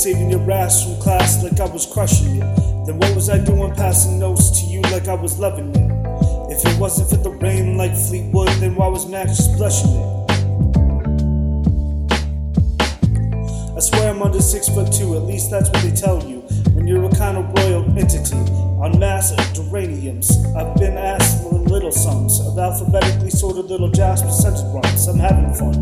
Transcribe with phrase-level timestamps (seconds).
[0.00, 2.86] saving your ass from class like I was crushing it.
[2.86, 6.50] Then what was I doing passing notes to you like I was loving it?
[6.50, 10.30] If it wasn't for the rain like Fleetwood, then why was Max blushing it?
[13.76, 16.40] I swear I'm under six foot two, at least that's what they tell you.
[16.72, 18.40] When you're a kind of royal entity
[18.80, 24.22] on mass of geraniums, I've been asked for little sums of alphabetically sorted little jazz
[24.22, 25.06] percentage runs.
[25.08, 25.74] I'm having fun.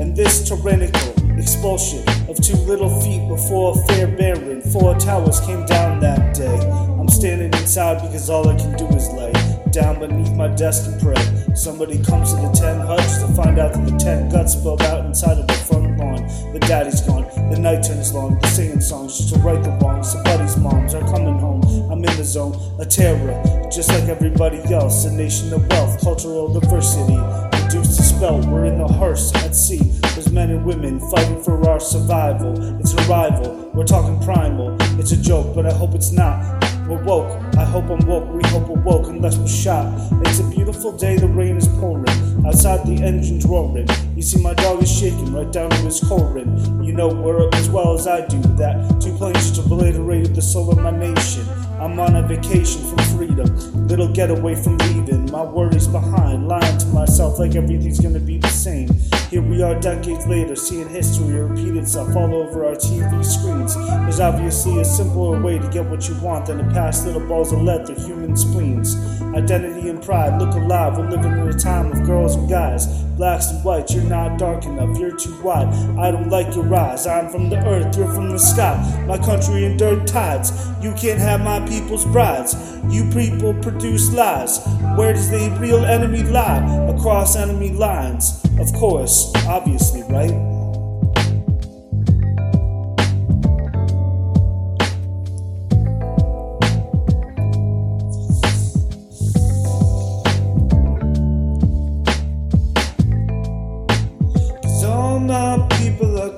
[0.00, 5.64] And this tyrannical expulsion of two little feet before a fair baron, four towers came
[5.64, 6.58] down that day.
[6.98, 9.32] I'm standing inside because all I can do is lay
[9.72, 11.54] down beneath my desk and pray.
[11.54, 15.06] Somebody comes to the ten huts to find out that the ten guts spilled out
[15.06, 16.52] inside of the front lawn.
[16.52, 20.12] The daddy's gone, the night turns long, the singing songs just to right the wrongs.
[20.12, 21.62] Somebody's moms are coming home.
[21.90, 25.04] I'm in the zone, a terror, just like everybody else.
[25.06, 27.18] A nation of wealth, cultural diversity.
[27.64, 29.99] Reduced to spell, we're in the hearse at sea.
[30.20, 32.78] There's men and women fighting for our survival.
[32.78, 34.76] It's a rival, we're talking primal.
[35.00, 36.62] It's a joke, but I hope it's not.
[36.90, 37.40] We're woke.
[37.56, 38.28] I hope I'm woke.
[38.34, 39.86] We hope we're woke unless we're shot.
[40.26, 41.14] It's a beautiful day.
[41.14, 42.08] The rain is pouring.
[42.44, 43.86] Outside the engine's roaring.
[44.16, 46.82] You see my dog is shaking right down to his corin.
[46.82, 49.00] You know we're as well as I do that.
[49.00, 51.46] Two planes just obliterated the soul of my nation.
[51.78, 53.86] I'm on a vacation from freedom.
[53.86, 55.30] Little getaway from leaving.
[55.30, 56.48] My worries behind.
[56.48, 58.90] Lying to myself like everything's gonna be the same.
[59.30, 63.76] Here we are decades later, seeing history repeat itself all over our TV screens.
[63.76, 67.52] There's obviously a simpler way to get what you want than to pass little balls
[67.52, 68.96] of lead human spleens.
[69.34, 70.96] Identity and pride, look alive.
[70.96, 72.86] We're living in a time of girls and guys,
[73.18, 73.92] blacks and whites.
[73.94, 75.68] You're not dark enough, you're too white.
[75.98, 77.06] I don't like your eyes.
[77.06, 78.76] I'm from the earth, you're from the sky.
[79.06, 80.52] My country in dirt tides.
[80.80, 82.56] You can't have my people's brides.
[82.88, 84.64] You people produce lies.
[84.96, 86.64] Where does the real enemy lie?
[86.96, 88.42] Across enemy lines.
[88.58, 90.59] Of course, obviously, right?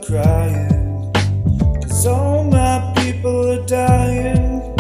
[0.07, 1.13] Crying.
[1.83, 4.75] Cause all my people are dying.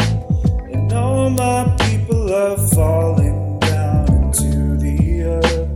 [0.72, 5.68] And all my people are falling down into the earth.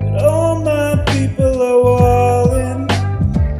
[0.00, 2.86] But all my people are walling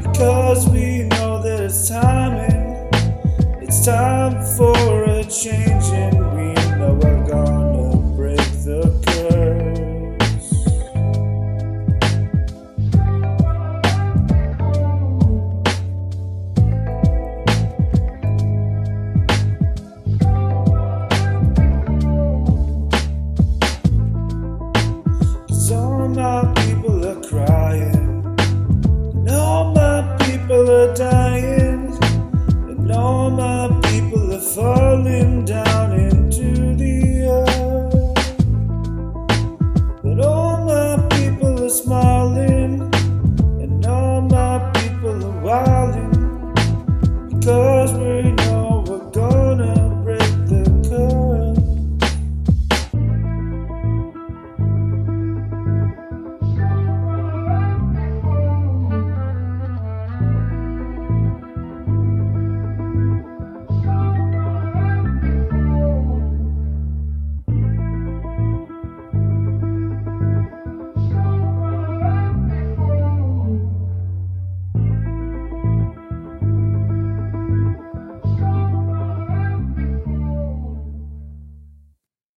[0.02, 2.88] because we know that it's timing.
[3.62, 6.41] It's time for a change and we